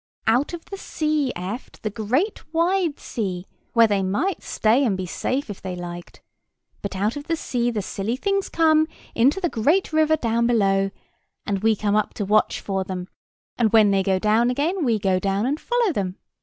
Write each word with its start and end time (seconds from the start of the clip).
"Out 0.25 0.51
of 0.53 0.65
the 0.65 0.77
sea, 0.79 1.31
eft, 1.35 1.83
the 1.83 1.91
great 1.91 2.51
wide 2.51 2.99
sea, 2.99 3.45
where 3.73 3.85
they 3.85 4.01
might 4.01 4.41
stay 4.41 4.83
and 4.83 4.97
be 4.97 5.05
safe 5.05 5.47
if 5.47 5.61
they 5.61 5.75
liked. 5.75 6.23
But 6.81 6.95
out 6.95 7.15
of 7.15 7.25
the 7.25 7.35
sea 7.35 7.69
the 7.69 7.83
silly 7.83 8.15
things 8.17 8.49
come, 8.49 8.87
into 9.13 9.39
the 9.39 9.47
great 9.47 9.93
river 9.93 10.15
down 10.17 10.47
below, 10.47 10.89
and 11.45 11.59
we 11.59 11.75
come 11.75 11.95
up 11.95 12.15
to 12.15 12.25
watch 12.25 12.61
for 12.61 12.83
them; 12.83 13.09
and 13.59 13.71
when 13.73 13.91
they 13.91 14.01
go 14.01 14.17
down 14.17 14.49
again 14.49 14.83
we 14.83 14.97
go 14.97 15.19
down 15.19 15.45
and 15.45 15.59
follow 15.59 15.91
them. 15.93 16.17